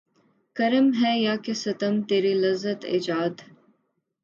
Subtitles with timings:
[0.55, 3.33] کرم ہے یا کہ ستم تیری لذت ایجاد